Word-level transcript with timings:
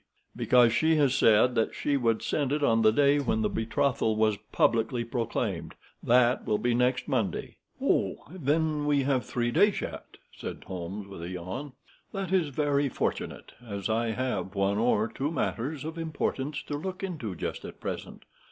"Because 0.35 0.73
she 0.73 0.95
has 0.95 1.13
said 1.13 1.53
that 1.53 1.75
she 1.75 1.95
would 1.95 2.23
send 2.23 2.51
it 2.51 2.63
on 2.63 2.81
the 2.81 2.91
day 2.91 3.19
when 3.19 3.43
the 3.43 3.49
betrothal 3.49 4.15
was 4.15 4.35
publicly 4.51 5.03
proclaimed. 5.05 5.75
That 6.01 6.43
will 6.43 6.57
be 6.57 6.73
next 6.73 7.07
Monday." 7.07 7.57
"Oh, 7.79 8.17
then 8.31 8.87
we 8.87 9.03
have 9.03 9.23
three 9.23 9.51
days 9.51 9.79
yet," 9.79 10.17
said 10.35 10.63
Holmes, 10.65 11.05
with 11.07 11.21
a 11.21 11.29
yawn. 11.29 11.73
"That 12.13 12.33
is 12.33 12.49
very 12.49 12.89
fortunate, 12.89 13.51
as 13.63 13.89
I 13.89 14.07
have 14.09 14.55
one 14.55 14.79
or 14.79 15.07
two 15.07 15.29
matters 15.29 15.85
of 15.85 15.99
importance 15.99 16.63
to 16.63 16.77
look 16.77 17.03
into 17.03 17.35
just 17.35 17.63
at 17.63 17.79
present. 17.79 18.23